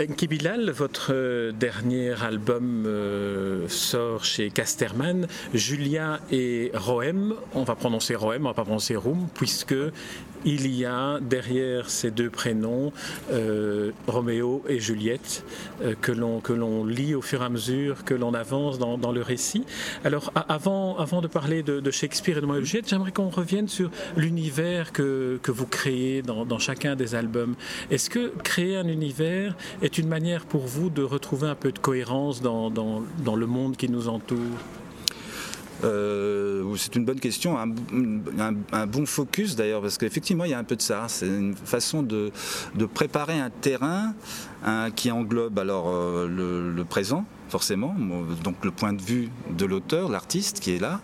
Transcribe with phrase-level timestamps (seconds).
[0.00, 5.26] Enki Bilal, votre euh, dernier album euh, sort chez Casterman.
[5.54, 9.74] Julia et Roem, on va prononcer Roem, on va pas prononcer Roum, puisque
[10.44, 12.92] il y a derrière ces deux prénoms
[13.32, 15.44] euh, Roméo et Juliette
[15.82, 19.64] euh, que l'on lit au fur et à mesure que l'on avance dans, le récit.
[20.04, 23.68] Alors avant avant de parler de, Shakespeare et de Roméo et Juliette, j'aimerais qu'on revienne
[23.68, 27.54] sur l'univers que, que vous créez dans chacun des albums.
[27.90, 29.56] Est-ce que créer un univers
[29.88, 33.88] est une manière pour vous de retrouver un peu de cohérence dans, le monde qui
[33.88, 34.38] nous entoure?
[35.82, 40.64] Euh, c'est une bonne question, un, bon focus d'ailleurs, parce qu'effectivement il y a un
[40.64, 41.06] peu de ça.
[41.08, 42.30] C'est une façon de,
[42.92, 44.12] préparer un terrain
[44.62, 47.94] hein, qui englobe alors euh, le présent, forcément,
[48.44, 51.00] donc le point de vue de l'auteur, l'artiste qui est là,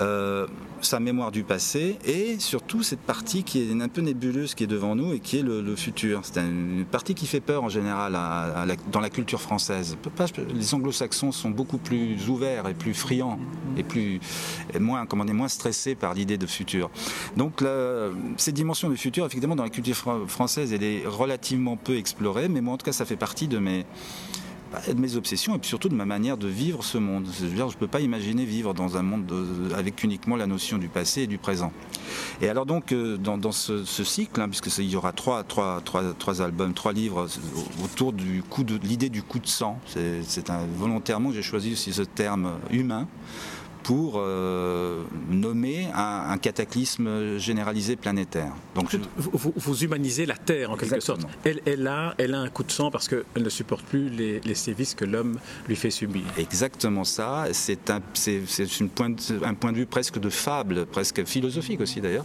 [0.00, 0.46] euh,
[0.80, 4.66] sa mémoire du passé et surtout cette partie qui est un peu nébuleuse qui est
[4.66, 6.20] devant nous et qui est le, le futur.
[6.24, 9.96] C'est une partie qui fait peur en général à- à la- dans la culture française.
[10.54, 13.38] Les anglo-saxons sont beaucoup plus ouverts et plus friands
[13.78, 14.20] et plus
[14.74, 16.90] et moins, comment dire, moins stressés par l'idée de futur.
[17.36, 21.76] Donc la- cette dimension du futur, effectivement, dans la culture fran- française, elle est relativement
[21.76, 23.86] peu explorée, mais moi en tout cas ça fait partie de mes
[24.88, 27.26] de mes obsessions et puis surtout de ma manière de vivre ce monde.
[27.38, 30.88] Je ne peux pas imaginer vivre dans un monde de- avec uniquement la notion du
[30.88, 31.72] passé et du présent.
[32.40, 36.02] Et alors donc euh, dans, ce, cycle, hein, puisque il y aura trois, trois, trois,
[36.18, 39.78] trois albums, trois livres euh, autour du coup de l'idée du coup de sang.
[39.86, 43.06] C'est volontairement j'ai choisi aussi ce terme humain
[43.84, 48.52] pour euh, nommer un, un cataclysme généralisé planétaire.
[48.74, 51.28] Donc je- vous, humanisez la Terre en quelque Exactement.
[51.28, 51.38] sorte.
[51.44, 54.40] Elle, elle, a, elle a un coup de sang parce qu'elle ne supporte plus les,
[54.40, 56.22] les sévices que l'homme lui fait subir.
[56.38, 57.44] Exactement ça.
[57.52, 58.40] C'est un, c'est,
[58.80, 58.88] une
[59.44, 62.24] un point de vue presque de fable, presque philosophique aussi d'ailleurs,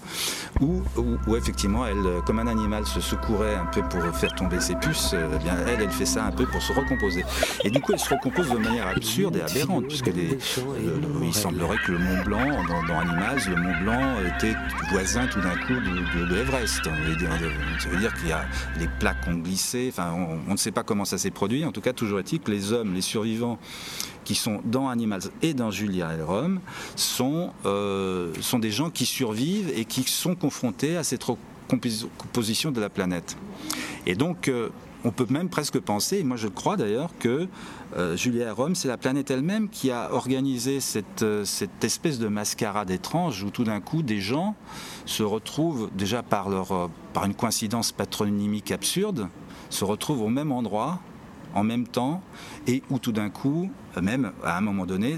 [0.62, 4.34] où, où, où effectivement, elle, euh, comme un animal, se secourait un peu pour faire
[4.34, 5.12] tomber ses puces.
[5.14, 7.26] euh, eh bien, elle, elle fait ça un peu pour se recomposer.
[7.66, 10.36] Et du coup, elle se recompose de manière absurde et aberrante, puisque les, le-
[11.20, 14.54] le- il semblerait que le Mont Blanc, dans, dans Animals, le Mont Blanc était
[14.92, 18.46] voisin tout d'un coup de, de- dire- Ça veut dire qu'il y a
[18.80, 19.88] les plaques ont glissé.
[19.92, 20.14] Enfin,
[20.48, 21.66] on, ne sait pas comment ça s'est produit.
[21.66, 23.58] En tout cas, toujours est-il que les hommes, les survivants
[24.26, 26.60] qui sont dans Animals et dans Julia et Rome
[26.96, 32.80] sont, euh, sont des gens qui survivent et qui sont confrontés à cette recomposition de
[32.80, 33.38] la planète.
[34.06, 34.70] Et donc, euh,
[35.06, 37.48] on peut même presque penser, et moi je crois d'ailleurs, que
[37.98, 42.28] euh, Julia Rome, c'est la planète elle-même qui a organisé cette, euh, cette espèce de
[42.28, 44.56] mascarade étrange où tout d'un coup des gens
[45.06, 49.30] se retrouvent, déjà par, euh, par une coïncidence patronymique absurde,
[49.70, 51.00] se retrouvent au même endroit
[51.56, 52.22] en même temps
[52.68, 55.18] et où tout d'un coup, même à un moment donné,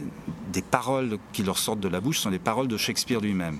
[0.54, 3.58] des paroles qui leur sortent de la bouche sont des paroles de Shakespeare lui-même.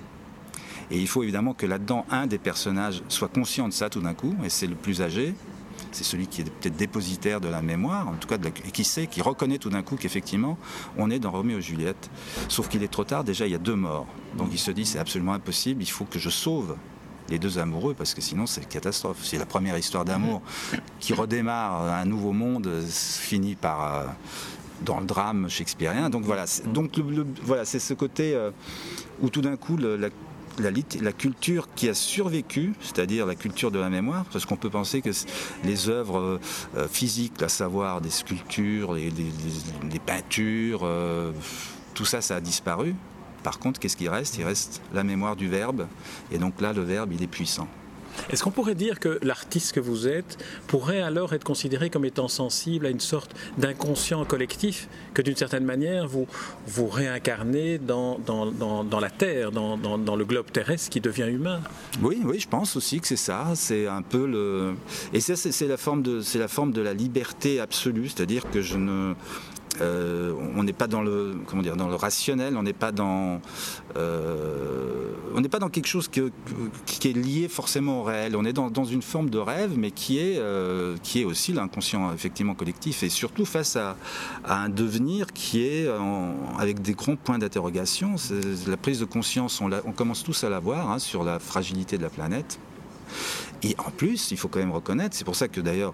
[0.90, 4.14] Et il faut évidemment que là-dedans, un des personnages soit conscient de ça tout d'un
[4.14, 5.34] coup, et c'est le plus âgé,
[5.92, 8.72] c'est celui qui est peut-être dépositaire de la mémoire, en tout cas, de la- et
[8.72, 10.58] qui sait, qui reconnaît tout d'un coup qu'effectivement,
[10.98, 12.10] on est dans Roméo et Juliette.
[12.48, 14.08] Sauf qu'il est trop tard, déjà il y a deux morts.
[14.38, 16.76] Donc il se dit, c'est absolument impossible, il faut que je sauve
[17.30, 19.20] les deux amoureux, parce que sinon c'est une catastrophe.
[19.24, 20.42] C'est la première histoire d'amour
[21.00, 23.96] qui redémarre un nouveau monde, finit par...
[23.96, 24.06] euh,
[24.84, 26.10] dans le drame shakespearien.
[26.10, 28.50] Donc voilà, c'est, donc le- le- voilà, c'est ce côté euh,
[29.22, 30.10] où tout d'un coup le- la,
[30.60, 35.02] la, culture qui a survécu, c'est-à-dire la culture de la mémoire, parce qu'on peut penser
[35.02, 35.10] que
[35.64, 36.40] les œuvres euh,
[36.78, 39.12] euh, physiques, à savoir des sculptures, les
[40.06, 41.32] peintures, euh,
[41.94, 42.96] tout ça, ça a disparu.
[43.44, 44.38] Par contre, qu'est-ce qui reste?
[44.38, 45.88] Il reste la mémoire du verbe,
[46.32, 47.68] et donc là, le verbe, il est puissant.
[48.30, 52.28] Est-ce qu'on pourrait dire que l'artiste que vous êtes pourrait alors être considéré comme étant
[52.28, 56.28] sensible à une sorte d'inconscient collectif que d'une certaine manière vous,
[56.68, 58.52] vous réincarnez dans, dans,
[58.84, 61.62] dans, la Terre, dans, dans, le globe terrestre qui devient humain?
[62.02, 63.52] Oui, oui, je pense aussi que c'est ça.
[63.56, 64.76] C'est un peu le.
[65.14, 68.78] Et ça, c'est la forme de, la forme de la liberté absolue, c'est-à-dire que je
[68.78, 69.14] ne.
[69.80, 73.40] Euh, on n'est pas dans le comment dire dans le rationnel, on n'est pas dans
[73.98, 78.36] euh, on n'est pas dans quelque chose qui est lié forcément au réel.
[78.36, 82.14] On est dans, une forme de rêve, mais qui est euh, qui est aussi l'inconscient
[82.14, 83.96] effectivement collectif et surtout face à,
[84.46, 85.88] un devenir qui est
[86.60, 88.16] avec des grands points d'interrogation.
[88.68, 92.04] La prise de conscience, on, commence tous à la voir hein, sur la fragilité de
[92.04, 92.60] la planète.
[93.64, 95.94] Et en plus, il faut quand même reconnaître, c'est pour ça que d'ailleurs,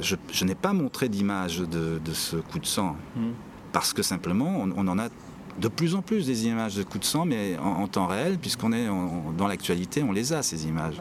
[0.00, 3.32] je, je n'ai pas montré d'image de, de ce coup de sang, Mhm.
[3.72, 5.08] parce que simplement, on, on en a
[5.58, 8.38] de plus en plus des images de coups de sang, mais en, en temps réel,
[8.38, 8.86] puisqu'on est
[9.36, 11.00] dans l'actualité, on les a, ces images.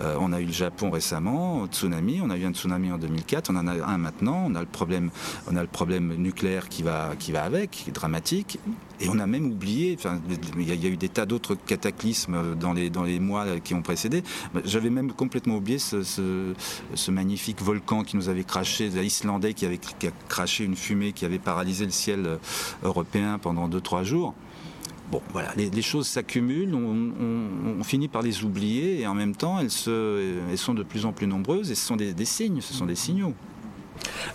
[0.00, 3.56] On a eu le Japon récemment, tsunami, on a eu un tsunami en 2004, on
[3.56, 7.90] en a un maintenant, on a le problème, nucléaire qui va, qui va avec, qui
[7.90, 8.58] est dramatique.
[9.00, 9.96] Et on a même oublié,
[10.58, 14.22] il y, a eu des tas d'autres cataclysmes dans les, mois qui ont précédé.
[14.64, 19.78] J'avais même complètement oublié ce, ce, magnifique volcan qui nous avait craché, l'Islandais qui avait
[19.78, 22.38] qui craché une fumée qui avait paralysé le ciel
[22.82, 24.34] européen pendant 2-3 jours.
[25.10, 29.70] Bon, voilà, les, choses s'accumulent, on, finit par les oublier et en même temps, elles,
[29.70, 33.34] sont de plus en plus nombreuses et ce sont des signes, ce sont des signaux.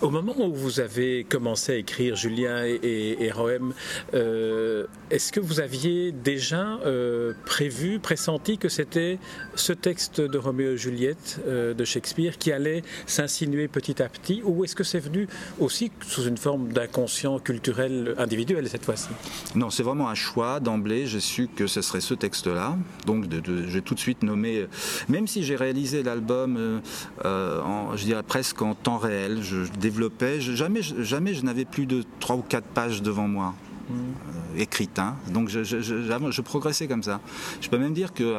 [0.00, 3.72] Au moment où vous avez commencé à écrire Julien et, et, Rohem,
[4.14, 9.18] euh, est-ce que vous aviez déjà euh, prévu, pressenti que c'était
[9.54, 14.42] ce texte de Roméo et Juliette euh, de Shakespeare qui allait s'insinuer petit à petit,
[14.44, 15.28] ou est-ce que c'est venu
[15.58, 19.08] aussi sous une forme d'inconscient culturel individuel cette fois-ci?
[19.54, 21.06] Non, c'est vraiment un choix d'emblée.
[21.06, 23.24] J'ai su que ce serait ce texte-là, donc
[23.68, 24.66] j'ai tout de suite nommé,
[25.08, 26.82] même si j'ai réalisé l'album,
[27.24, 29.42] je dirais presque en temps réel.
[29.76, 30.40] Développais.
[30.40, 33.54] Jamais, jamais je n'avais plus de 3 ou 4 pages devant moi.
[33.88, 34.98] Euh, écrites.
[34.98, 35.16] Hein.
[35.32, 37.20] Donc je, je, progressais comme ça.
[37.60, 38.34] Je peux même dire que.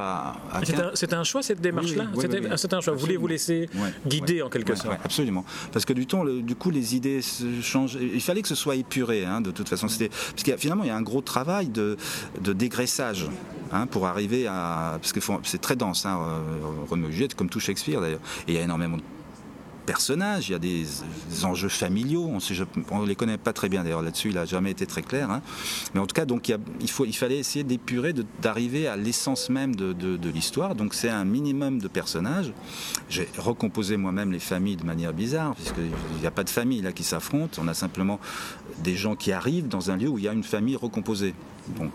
[0.94, 2.08] C'était un, choix cette démarche-là
[2.56, 2.94] C'était un choix.
[2.94, 3.70] Vous voulez vous laisser
[4.06, 5.46] guider en quelque sorte Absolument.
[5.72, 7.22] Parce que du, temps, du coup, les idées
[7.62, 7.98] changent.
[8.02, 9.88] Il fallait que ce soit épuré, hein, de toute façon.
[9.88, 11.98] Parce que finalement, il y a un gros travail de,
[12.42, 13.28] de dégraissage.
[13.72, 14.98] Hein, pour arriver à.
[15.02, 16.18] Parce que c'est très dense, hein,
[16.90, 18.22] Roméo Juliette, comme tout Shakespeare d'ailleurs.
[18.48, 19.04] Et il y a énormément de
[19.88, 20.86] personnages, il y a des,
[21.44, 22.30] enjeux familiaux,
[22.92, 25.32] on ne les connaît pas très bien d'ailleurs là-dessus, il n'a jamais été très clair.
[25.32, 25.42] Hein.
[25.94, 26.26] Mais en tout cas,
[26.82, 30.76] il, faut, fallait essayer d'épurer, d'arriver à l'essence même de, l'histoire.
[30.76, 32.52] Donc c'est un minimum de personnages.
[33.10, 36.92] J'ai recomposé moi-même les familles de manière bizarre, puisqu'il n'y a pas de famille là
[36.92, 38.20] qui s'affrontent, on a simplement
[38.84, 41.34] des gens qui arrivent dans un lieu où il y a une famille recomposée.
[41.76, 41.92] Donc,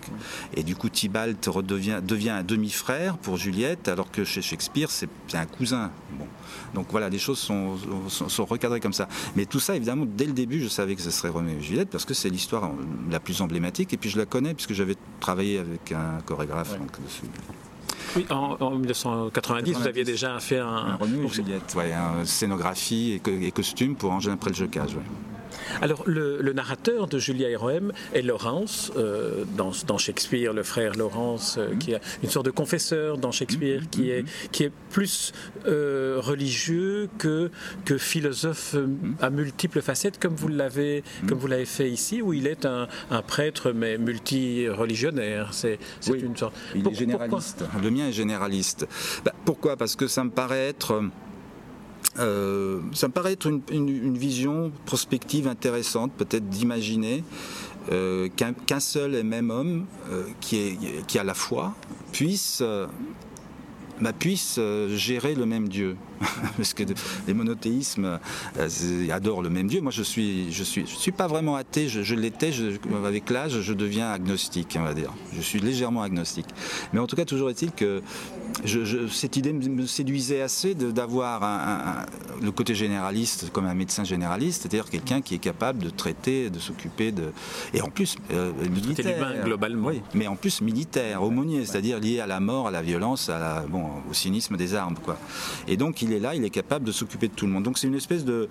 [0.54, 5.08] et du coup, Tybalt redevient, devient un demi-frère pour Juliette, alors que chez Shakespeare, c'est
[5.34, 5.90] un cousin.
[6.18, 6.26] Bon.
[6.74, 7.76] Donc voilà, les choses sont,
[8.08, 9.08] sont, recadrées comme ça.
[9.36, 11.90] Mais tout ça, évidemment, dès le début, je savais que ce serait Roméo et Juliette,
[11.90, 12.70] parce que c'est l'histoire
[13.10, 16.78] la plus emblématique, et puis je la connais, puisque j'avais travaillé avec un chorégraphe.
[16.78, 16.90] Donc,
[18.16, 20.66] oui, en, 1990, vous aviez déjà fait un.
[20.66, 21.92] un Roméo et Juliette, ouais,
[22.24, 24.94] scénographie et, costume pour Angèle après le jocage.
[24.94, 25.02] Ouais.
[25.80, 31.56] Alors, le, narrateur de Julia et Rohem est Laurence, euh, dans, Shakespeare, le frère Laurence,
[31.58, 35.32] euh, qui a une sorte de confesseur dans Shakespeare, qui, est, qui est plus
[35.66, 37.50] euh, religieux que,
[37.84, 38.76] que philosophe
[39.20, 42.88] à multiples facettes, comme vous l'avez comme vous l'avez fait ici, où il est un,
[43.26, 45.52] prêtre mais multi-religionnaire.
[45.52, 45.78] C'est
[46.08, 46.54] une sorte.
[46.74, 47.64] Il est généraliste.
[47.82, 48.86] Le mien est généraliste.
[49.24, 49.76] Bah, pourquoi?
[49.76, 51.02] Parce que ça me paraît être
[52.18, 57.24] euh, ça me paraît être une, vision prospective intéressante, peut-être d'imaginer
[57.90, 61.74] euh, qu'un seul et même homme euh, qui, a la foi
[62.12, 62.62] puisse
[64.00, 64.58] bah, puisse
[64.88, 65.96] gérer le même Dieu.
[66.56, 66.84] Parce que
[67.26, 68.18] les monothéismes
[69.10, 69.80] adorent le même Dieu.
[69.80, 71.88] Moi, je suis, je suis, je suis pas vraiment athée.
[71.88, 72.52] Je, l'étais.
[73.04, 75.12] Avec l'âge, je deviens agnostique, on va dire.
[75.34, 76.46] Je suis légèrement agnostique.
[76.92, 78.02] Mais en tout cas, toujours est-il que
[79.10, 82.06] cette idée me séduisait assez d'avoir
[82.42, 86.58] le côté généraliste comme un médecin généraliste, c'est-à-dire quelqu'un qui est capable de traiter, de
[86.58, 87.32] s'occuper de.
[87.74, 89.44] Et en plus, euh, militaire.
[89.44, 89.88] globalement.
[89.88, 93.64] Oui, mais en plus militaire, aumônier, c'est-à-dire lié à la mort, à la violence, à
[93.68, 94.96] bon, au cynisme des armes.
[95.02, 95.18] Quoi.
[95.68, 97.64] Et donc il est là, il est capable de s'occuper de tout le monde.
[97.64, 98.48] Donc c'est une espèce de,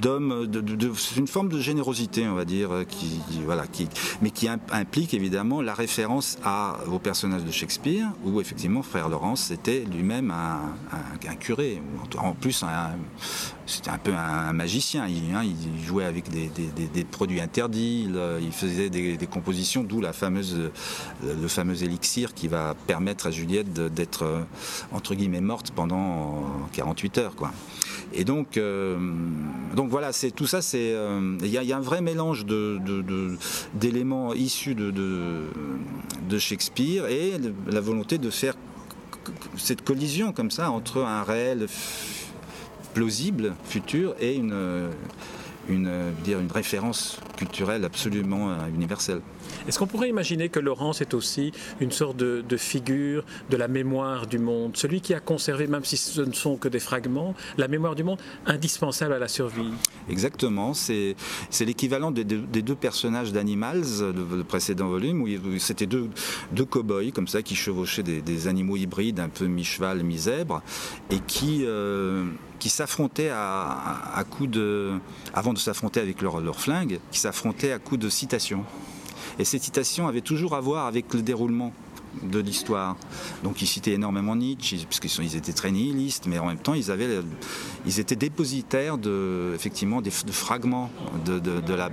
[0.00, 3.88] d'hommes, de, c'est une forme de générosité, on va dire, qui, voilà, qui,
[4.22, 9.50] mais qui implique évidemment la référence à, au personnage de Shakespeare, où effectivement Frère Laurence
[9.50, 11.82] était lui-même un, curé,
[12.18, 12.64] en plus
[13.70, 18.08] c'était un peu un magicien, il, hein, il jouait avec des, produits interdits,
[18.40, 20.12] il, faisait des, compositions, d'où le
[21.48, 24.44] fameux élixir qui va permettre à Juliette d'être
[24.92, 27.52] entre guillemets morte pendant 48 heures, quoi.
[28.12, 28.98] Et donc, euh,
[29.76, 30.62] donc voilà, c'est tout ça.
[30.62, 32.44] C'est euh, il y, a un vrai mélange
[33.74, 37.34] d'éléments issus de, Shakespeare et
[37.66, 38.54] la volonté de faire
[39.56, 41.66] cette collision comme ça entre un réel
[42.94, 44.90] plausible futur et une,
[45.68, 49.20] une, dire une référence culturelle absolument euh, universelle.
[49.68, 54.26] Est-ce qu'on pourrait imaginer que Laurence est aussi une sorte de, figure de la mémoire
[54.26, 57.68] du monde, celui qui a conservé, même si ce ne sont que des fragments, la
[57.68, 59.70] mémoire du monde indispensable à la survie?
[60.08, 61.16] Exactement, c'est
[61.60, 66.08] l'équivalent des, deux personnages d'Animals, le, précédent volume, où c'était deux,
[66.52, 70.62] deux cow-boys comme ça qui chevauchaient des, animaux hybrides, un peu mi-cheval, mi-zèbre,
[71.10, 71.64] et qui...
[71.64, 72.24] Euh,
[72.68, 74.92] s'affrontaient à, coups de,
[75.34, 78.64] avant de s'affronter avec leur, leur flingue, qui s'affrontaient à coups de citations.
[79.38, 81.72] Et ces citations avaient toujours à voir avec le déroulement
[82.22, 82.96] de l'histoire.
[83.44, 88.00] Donc ils citaient énormément Nietzsche, puisqu'ils ils étaient très nihilistes, mais en même temps ils,
[88.00, 90.90] étaient dépositaires de, effectivement, des, de fragments
[91.24, 91.90] de, la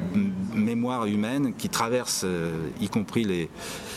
[0.54, 3.50] mémoire humaine qui traverse, euh, y compris les,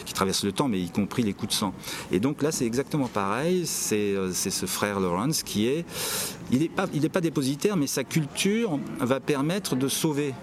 [0.04, 1.74] qui traverse le temps, mais y compris les coups de sang.
[2.12, 5.84] Et donc là c'est exactement pareil, c'est euh, ce frère Lawrence qui est,
[6.52, 10.34] il n'est pas dépositaire, mais sa culture va permettre de sauver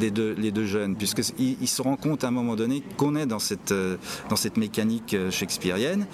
[0.00, 0.10] les
[0.50, 3.96] deux, jeunes, puisqu'ils se rend compte à un moment donné qu'on est dans cette, euh,
[4.28, 6.06] dans cette mécanique euh, shakespearienne.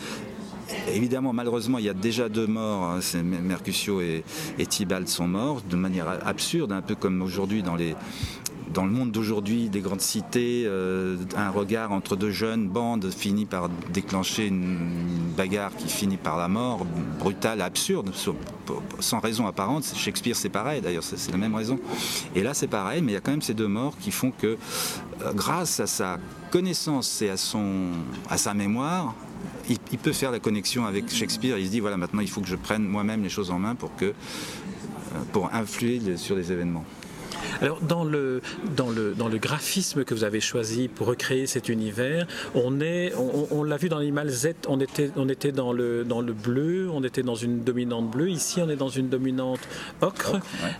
[0.92, 2.90] Évidemment, malheureusement, il y a déjà deux morts.
[2.90, 4.24] Hein, Mercutio et,
[4.58, 7.94] et Tybalt sont morts de manière absurde, un peu comme aujourd'hui dans les,
[8.76, 13.46] dans le monde d'aujourd'hui, des grandes cités, euh, un regard entre deux jeunes bandes finit
[13.46, 14.76] par déclencher une,
[15.34, 16.86] bagarre qui finit par la mort,
[17.18, 18.10] brutale, absurde,
[19.00, 19.84] sans raison apparente.
[19.96, 21.78] Shakespeare, c'est pareil, d'ailleurs, c'est la même raison.
[22.34, 24.30] Et là, c'est pareil, mais il y a quand même ces deux morts qui font
[24.30, 24.58] que,
[25.22, 26.18] euh, grâce à sa
[26.50, 27.92] connaissance et à, son,
[28.28, 29.14] à sa mémoire,
[29.70, 31.56] il, peut faire la connexion avec Shakespeare.
[31.56, 33.74] Il se dit voilà, maintenant il faut que je prenne moi-même les choses en main
[33.74, 34.12] pour que, euh,
[35.32, 36.84] pour influer sur les événements.
[37.60, 38.40] Alors dans le,
[38.76, 43.12] dans, le, dans le graphisme que vous avez choisi pour recréer cet univers, on est,
[43.50, 46.88] on, l'a vu dans l'animal Z, on était, on était dans, le, dans le bleu,
[46.92, 49.60] on était dans une dominante bleue, ici on est dans une dominante
[50.00, 50.36] ocre.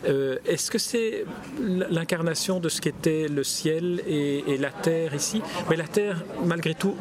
[0.06, 1.24] Euh, est-ce que c'est
[1.90, 5.42] l'incarnation de ce qu'était le ciel et, la terre ici?
[5.68, 6.94] Mais la terre, malgré tout,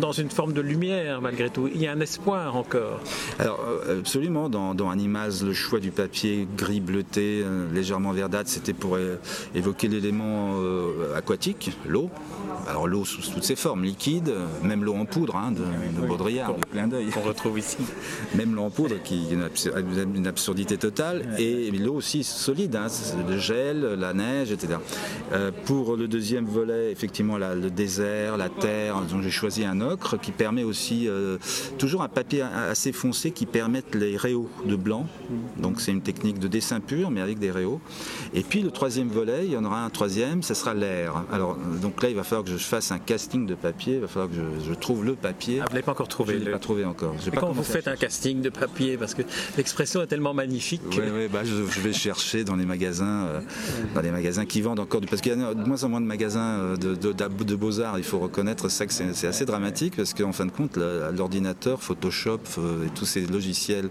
[0.00, 3.00] dans, une forme de lumière, malgré tout, il y a un espoir encore.
[3.38, 8.50] Alors euh, absolument, dans, dans Animals, le choix du papier gris bleuté, euh, légèrement verdâtre,
[8.50, 8.97] c'était pour
[9.54, 12.10] évoquer l'élément euh, aquatique, l'eau.
[12.66, 16.54] Alors l'eau sous toutes ses formes, liquide, même l'eau en poudre hein, de, Baudrillard,
[17.12, 17.78] Qu'on retrouve ici.
[18.34, 22.88] Même l'eau en poudre qui est une absurdité totale, et l'eau aussi solide, hein,
[23.28, 24.74] le gel, la neige, etc.
[25.32, 30.18] Euh, pour le deuxième volet, effectivement, le désert, la terre, dont j'ai choisi un ocre
[30.18, 31.38] qui permet aussi, euh,
[31.78, 35.06] toujours un papier assez foncé qui permette les réaux de blanc.
[35.56, 37.80] Donc c'est une technique de dessin pur, mais avec des réaux.
[38.34, 41.24] Et puis le troisième volet, il y en aura un troisième, ce sera l'air.
[41.32, 44.08] Alors donc là, il va falloir que je fasse un casting de papier, il va
[44.08, 45.60] falloir que je, trouve le papier.
[45.60, 47.14] Ah, vous ne l'avez pas encore trouvé Je ne l'ai pas trouvé encore.
[47.36, 49.22] quand vous faites un casting de papier, parce que
[49.56, 50.82] l'expression est tellement magnifique.
[50.90, 53.40] Oui, bah, je, vais chercher dans les magasins, euh,
[53.94, 56.06] dans les magasins qui vendent encore, parce qu'il y a de moins en moins de
[56.06, 60.32] magasins euh, de, de, beaux-arts, il faut reconnaître ça que c'est assez dramatique, parce qu'en
[60.32, 63.90] fin de compte, l'ordinateur, Photoshop euh, et tous ces logiciels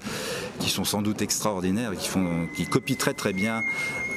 [0.59, 3.63] qui sont sans doute extraordinaires, qui, font, qui copient très très bien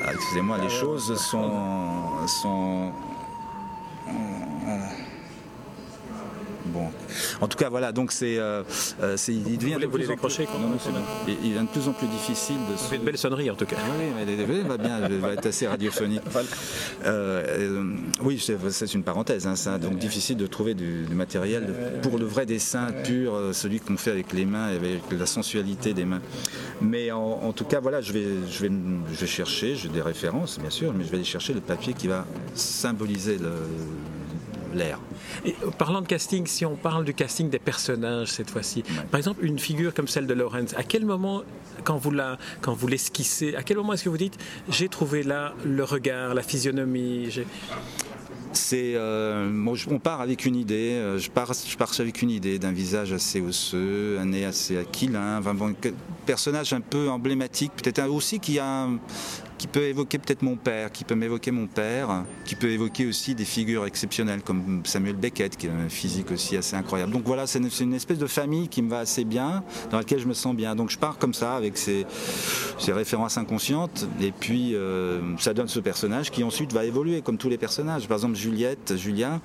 [0.02, 2.90] ah, excusez-moi, les choses sont, sont
[6.80, 6.90] Bon.
[7.40, 8.38] En tout cas, voilà, donc c'est.
[8.38, 8.62] Euh,
[9.02, 10.38] euh il devient de plus en plus,
[11.42, 12.76] il, de plus en plus difficile de.
[12.76, 13.76] C'est une belle sonnerie en tout cas.
[13.78, 16.22] Ah oui, mais elle va bien, elle va être assez radiophonique.
[17.06, 19.78] Euh, oui, c'est une parenthèse, hein, ça.
[19.78, 24.32] Donc difficile de trouver du, matériel pour le vrai dessin pur, celui qu'on fait avec
[24.32, 26.20] les mains et avec la sensualité des mains.
[26.80, 28.70] Mais en, tout cas, voilà, je vais, je vais,
[29.12, 31.94] je vais chercher, j'ai des références bien sûr, mais je vais aller chercher le papier
[31.94, 33.52] qui va symboliser le
[34.74, 34.98] l'air.
[35.46, 39.44] Euh, parlant de casting, si on parle du casting des personnages cette fois-ci, par exemple
[39.44, 41.42] une figure comme celle de Lawrence, à quel moment,
[41.84, 45.22] quand vous la, quand vous l'esquissez, à quel moment est-ce que vous dites j'ai trouvé
[45.22, 47.30] là le regard, la physionomie
[48.52, 49.50] c'est euh,
[49.90, 53.12] on part avec une idée euh, je pars je pars avec une idée d'un visage
[53.12, 55.72] assez osseux un nez assez aquilin un
[56.26, 58.88] personnage un peu emblématique peut-être aussi qui a
[59.60, 63.34] qui peut évoquer peut-être mon père, qui peut m'évoquer mon père, qui peut évoquer aussi
[63.34, 67.12] des figures exceptionnelles comme Samuel Beckett, qui a un physique aussi assez incroyable.
[67.12, 70.26] Donc voilà, c'est une, espèce de famille qui me va assez bien, dans laquelle je
[70.26, 70.74] me sens bien.
[70.74, 72.06] Donc je pars comme ça, avec ces,
[72.88, 77.50] références inconscientes, et puis euh, ça donne ce personnage qui ensuite va évoluer, comme tous
[77.50, 78.08] les personnages.
[78.08, 79.40] Par exemple, Juliette, Julien,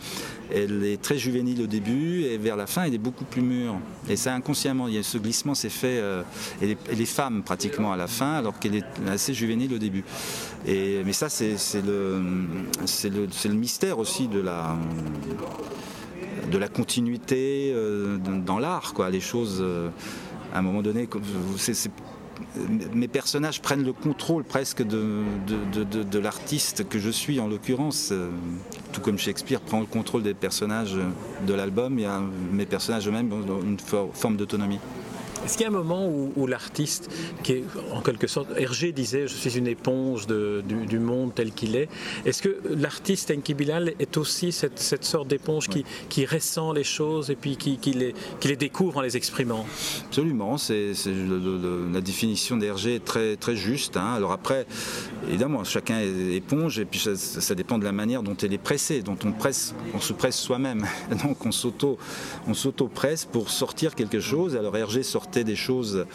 [0.53, 3.75] elle est très juvénile au début, et vers la fin, elle est beaucoup plus mûre.
[4.09, 6.23] Et ça, inconsciemment, il y a ce glissement s'est fait, euh,
[6.61, 10.03] elle, est, pratiquement à la fin, alors qu'elle est assez juvénile au début.
[10.65, 12.21] Et, mais ça, c'est le,
[13.49, 14.77] mystère aussi de la,
[16.51, 18.93] de la continuité euh, dans l'art.
[19.11, 19.89] Les choses, euh,
[20.53, 21.09] à un moment donné,
[22.94, 25.24] mes personnages prennent le contrôle presque de,
[26.20, 28.10] l'artiste que je suis en l'occurrence.
[28.12, 28.30] Euh,
[28.92, 30.98] tout comme Shakespeare prend le contrôle des personnages
[31.46, 32.00] de l'album,
[32.51, 34.80] mes personnages eux-mêmes ont une forme d'autonomie.
[35.45, 37.07] Est-ce qu'il y a un moment où, l'artiste,
[37.43, 41.75] qui est en quelque sorte, Hergé disait, je suis une éponge du, monde tel qu'il
[41.75, 41.87] est,
[42.25, 47.29] est-ce que l'artiste Enki Bilal est aussi cette, sorte d'éponge qui, qui, ressent les choses
[47.29, 49.67] et puis qui, les, qui les découvre en les exprimant?
[50.07, 50.93] Absolument, c'est,
[51.93, 53.97] la définition d'Hergé est très, très juste.
[53.97, 54.13] Hein.
[54.15, 54.65] Alors après,
[55.27, 59.03] évidemment, chacun est éponge et puis ça, dépend de la manière dont elle est pressée,
[59.03, 60.87] dont on presse, on se presse soi-même.
[61.23, 61.99] Donc on s'auto,
[62.47, 64.55] on s'auto-presse pour sortir quelque chose.
[64.55, 65.03] Alors Hergé
[65.44, 66.06] des choses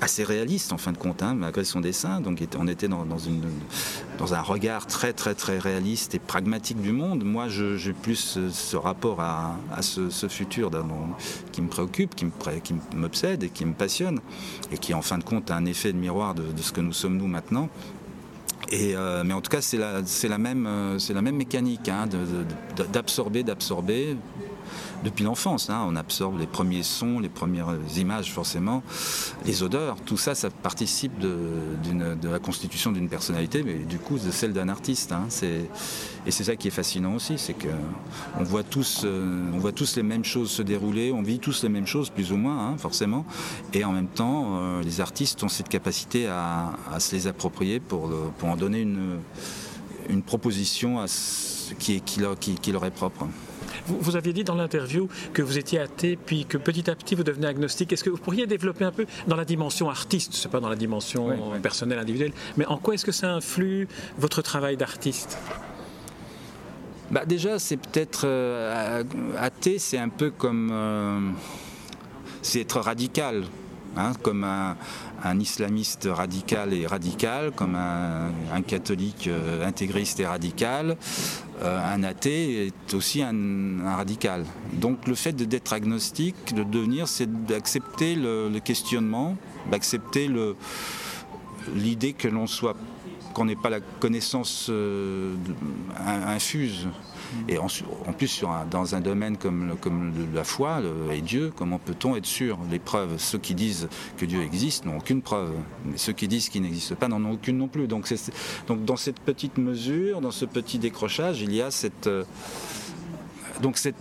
[0.00, 2.20] assez réalistes en fin de compte, hein, malgré son dessin.
[2.20, 3.04] Donc on était dans,
[4.32, 7.24] un regard très très très réaliste et pragmatique du monde.
[7.24, 10.70] Moi, j'ai plus ce rapport à, ce, futur
[11.52, 12.26] qui me préoccupe, qui
[12.94, 14.20] m'obsède et qui me passionne,
[14.70, 16.92] et qui en fin de compte a un effet de miroir de, ce que nous
[16.92, 17.68] sommes nous maintenant.
[18.72, 22.06] Euh, mais en tout cas, c'est la, la, même, euh, la même mécanique hein,
[22.92, 24.16] d'absorber, d'absorber,
[25.04, 25.70] depuis l'enfance.
[25.70, 25.84] Hein.
[25.86, 28.82] On absorbe les premiers sons, les premières images forcément,
[29.44, 29.96] les odeurs.
[30.04, 31.30] Tout ça, ça participe de,
[32.22, 35.12] la constitution d'une personnalité, mais du coup de celle d'un artiste.
[35.12, 35.28] Hein.
[36.26, 40.02] Et c'est ça qui est fascinant aussi, c'est qu'on voit, tous, euh, voit tous les
[40.02, 43.24] mêmes choses se dérouler, on vit tous les mêmes choses plus ou moins, hein, forcément.
[43.72, 48.10] Et en même temps, euh, les artistes ont cette capacité à, se les approprier pour,
[48.42, 51.04] en donner une, proposition
[51.78, 53.26] qui leur est propre.
[53.88, 57.24] Vous, aviez dit dans l'interview que vous étiez athée, puis que petit à petit vous
[57.24, 57.92] devenez agnostique.
[57.92, 60.76] Est-ce que vous pourriez développer un peu dans la dimension artiste, c'est pas dans la
[60.76, 65.38] dimension personnelle, individuelle, mais en quoi est-ce que ça influe votre travail d'artiste?
[67.10, 69.02] Bah déjà, c'est peut-être euh,
[69.38, 71.30] athée, c'est un peu comme euh,
[72.42, 73.44] c'est être radical.
[73.96, 74.76] Hein, comme un,
[75.40, 80.96] islamiste radical et radical, comme un, catholique euh, intégriste et radical,
[81.62, 84.44] un athée est aussi un, radical.
[84.72, 89.36] Donc le fait d'être agnostique, de devenir, c'est d'accepter le, questionnement,
[89.70, 90.30] d'accepter
[91.74, 92.76] l'idée que l'on soit
[93.34, 95.36] qu'on n'ait pas la connaissance euh,
[95.96, 96.88] infuse.
[97.48, 97.68] Et en,
[98.16, 99.74] plus, dans un domaine comme,
[100.34, 100.80] la foi
[101.12, 102.58] et Dieu, comment peut-on être sûr?
[102.70, 105.52] Les preuves, ceux qui disent que Dieu existe n'ont aucune preuve,
[105.84, 107.86] mais ceux qui disent qu'il n'existe pas n'en ont aucune non plus.
[107.86, 108.06] Donc,
[108.68, 111.68] dans cette petite mesure, dans ce petit décrochage, il y a
[112.06, 112.24] euh,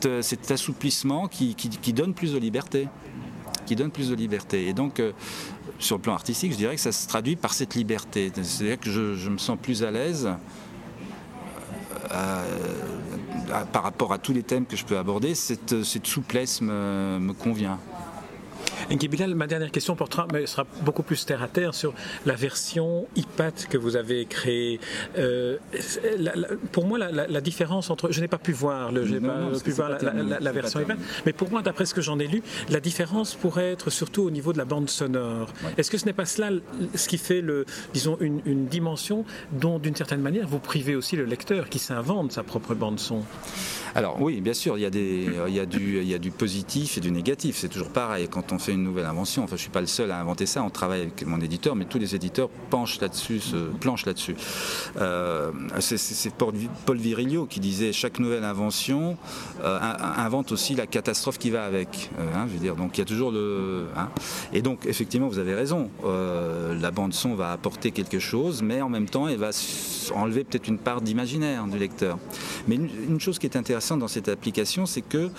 [0.05, 1.55] euh, cet assouplissement qui,
[1.93, 2.87] donne plus de liberté
[3.65, 4.69] qui donne plus de liberté.
[4.69, 5.11] Et donc, euh,
[5.77, 8.31] sur le plan artistique, je dirais que ça se traduit par cette liberté.
[8.33, 10.29] C'est-à-dire que je, me sens plus à l'aise
[13.71, 17.79] par rapport à tous les thèmes que je peux aborder, cette, souplesse me convient.
[18.95, 21.93] Bilal, ma dernière question portera, mais sera beaucoup plus terre à terre sur
[22.25, 24.79] la version iPad que vous avez créée.
[25.17, 25.57] Euh,
[26.71, 29.03] pour moi, la, différence entre, je n'ai pas pu voir le,
[29.63, 32.79] pu voir la, version iPad, mais pour moi, d'après ce que j'en ai lu, la
[32.79, 35.53] différence pourrait être surtout au niveau de la bande sonore.
[35.77, 36.49] Est-ce que ce n'est pas cela
[36.95, 41.15] ce qui fait le, disons, une, une dimension dont, d'une certaine manière, vous privez aussi
[41.15, 43.23] le lecteur qui s'invente sa propre bande son?
[43.95, 46.19] Alors oui, bien sûr, il y a des, il y a du, il y a
[46.19, 47.57] du positif et du négatif.
[47.57, 49.43] C'est toujours pareil quand on fait nouvelle invention.
[49.43, 50.63] Enfin, je suis pas le seul à inventer ça.
[50.63, 54.35] On travaille avec mon éditeur, mais tous les éditeurs penchent là-dessus, se planchent là-dessus.
[54.99, 59.17] Euh, c'est Paul Virilio qui disait chaque nouvelle invention
[59.63, 59.79] euh,
[60.17, 62.09] invente aussi la catastrophe qui va avec.
[62.19, 63.87] Euh, hein, je veux dire, donc il y a toujours le.
[63.95, 64.09] Hein.
[64.53, 65.89] Et donc effectivement, vous avez raison.
[66.03, 69.49] la bande son va apporter quelque chose, mais en même temps, elle va
[70.15, 72.17] enlever peut-être une part d'imaginaire du lecteur.
[72.67, 75.29] Mais une, chose qui est intéressante dans cette application, c'est que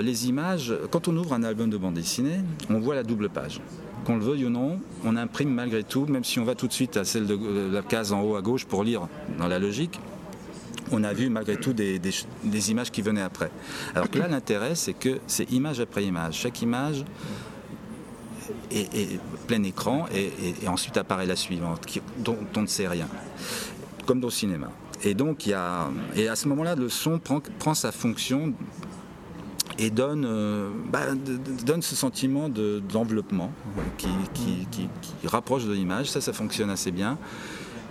[0.00, 3.60] les images, quand on ouvre un album de bande dessinée, on voit la double page.
[4.04, 6.72] Qu'on le veuille ou non, on imprime malgré tout, même si on va tout de
[6.72, 9.58] suite à celle de euh, la case en haut à gauche pour lire dans la
[9.58, 10.00] logique,
[10.90, 12.00] on a vu malgré tout des,
[12.70, 13.50] images qui venaient après.
[13.94, 16.34] Alors que là, l'intérêt, c'est que c'est image après image.
[16.34, 17.04] Chaque image
[18.70, 21.86] est, plein écran et, ensuite apparaît la suivante,
[22.18, 23.08] dont, on ne sait rien,
[24.06, 24.70] comme dans le cinéma.
[25.04, 28.52] Et donc, il y a, et à ce moment-là, le son prend, prend sa fonction
[29.78, 31.06] et donne, euh, bah,
[31.64, 33.52] donne ce sentiment d'enveloppement
[33.96, 34.08] qui,
[34.72, 34.88] qui,
[35.26, 36.10] rapproche de l'image.
[36.10, 37.18] Ça, ça fonctionne assez bien.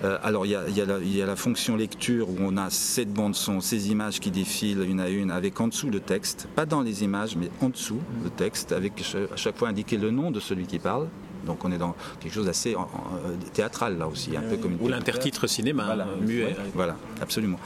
[0.04, 3.34] Euh, alors il y, il, y a la, fonction lecture où on a cette bande
[3.34, 6.82] son, ces images qui défilent une à une avec en dessous le texte, pas dans
[6.82, 10.40] les images mais en dessous le texte, avec à chaque fois indiqué le nom de
[10.40, 11.08] celui qui parle.
[11.48, 14.88] Donc on est dans quelque chose d'assez euh, théâtral là aussi, un peu comme Ou
[14.88, 16.56] l'intertitre cinéma, muet.
[16.76, 17.60] Voilà, absolument.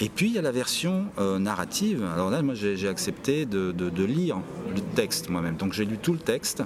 [0.00, 2.04] Et puis il y a la version euh, narrative.
[2.14, 3.72] Alors là, moi j'ai accepté de,
[4.04, 4.38] lire
[4.74, 5.56] le texte moi-même.
[5.56, 6.62] Donc j'ai lu tout le texte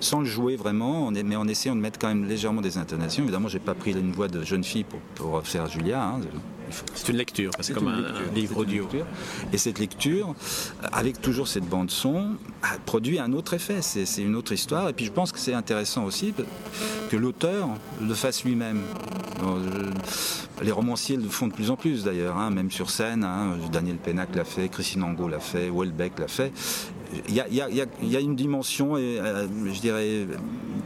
[0.00, 3.22] sans le jouer vraiment, mais en essayant de mettre quand même légèrement des intonations.
[3.22, 6.02] Évidemment, j'ai pas pris une voix de jeune fille pour, faire Julia.
[6.02, 6.20] Hein.
[6.94, 8.88] C'est une lecture, c'est comme un, livre audio.
[9.52, 10.34] Et cette lecture,
[10.92, 12.36] avec toujours cette bande son,
[12.86, 13.82] produit un autre effet.
[13.82, 14.88] C'est une autre histoire.
[14.88, 16.34] Et puis je pense que c'est intéressant aussi
[17.10, 17.68] que l'auteur
[18.00, 18.82] le fasse lui-même.
[20.62, 23.22] Les romanciers le font de plus en plus d'ailleurs, hein, même sur scène.
[23.22, 23.56] Hein.
[23.70, 26.52] Daniel Pénac l'a fait, Christine Angot l'a fait, Welbeck l'a fait.
[27.28, 30.26] Il y, a, une dimension, euh, je dirais,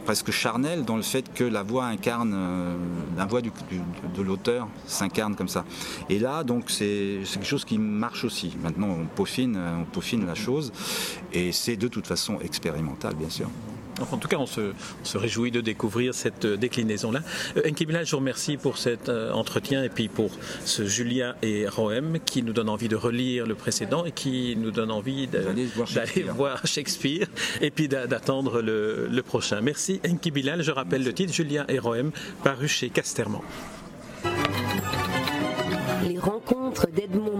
[0.05, 2.75] presque charnelle dans le fait que la voix incarne, euh,
[3.17, 5.65] la voix de l'auteur s'incarne comme ça.
[6.09, 8.55] Et là, donc, c'est quelque chose qui marche aussi.
[8.61, 10.71] Maintenant, on peaufine, on peaufine la chose,
[11.33, 13.49] et c'est de toute façon expérimental, bien sûr.
[14.11, 14.73] En tout cas, on se,
[15.15, 17.21] réjouit de découvrir cette euh, déclinaison-là.
[17.65, 20.31] Enki je vous remercie pour cet entretien et puis pour
[20.65, 24.71] ce Julien et Rohem qui nous donne envie de relire le précédent et qui nous
[24.71, 25.67] donne envie d'aller
[26.35, 27.27] voir Shakespeare
[27.61, 29.61] et puis d'attendre le, prochain.
[29.61, 30.63] Merci Enki Bilal.
[30.63, 32.11] Je rappelle le titre Julien et Rohem,
[32.43, 33.41] paru chez Casterman.
[36.07, 37.37] Les rencontres d'Edmond